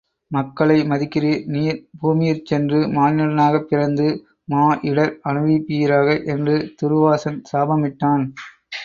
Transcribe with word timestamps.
மக்களை 0.31 0.77
மதிக்கிறீர் 0.83 1.43
நீர் 1.47 1.81
பூமியிற் 1.99 2.41
சென்று 2.43 2.79
மானிடனாகப் 2.87 3.67
பிறந்து 3.67 4.07
மா 4.47 4.63
இடர் 4.83 5.13
அனுபவிப்பீராக 5.23 6.17
என்று 6.27 6.55
துருவாசன் 6.79 7.39
சாபமிட்டான். 7.51 8.25